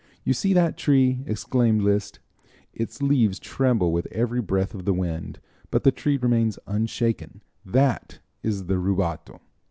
"You 0.23 0.33
see 0.33 0.51
that 0.53 0.77
tree," 0.79 1.19
exclaimed 1.27 1.83
Liszt; 1.83 2.17
"its 2.73 3.03
leaves 3.03 3.37
tremble 3.37 3.91
with 3.91 4.07
every 4.07 4.41
breath 4.41 4.73
of 4.73 4.83
the 4.83 4.95
wind, 4.95 5.39
but 5.69 5.83
the 5.83 5.91
tree 5.91 6.17
remains 6.17 6.57
unshaken 6.65 7.43
that 7.65 8.17
is 8.41 8.65
the 8.65 8.79
rubato." 8.79 9.41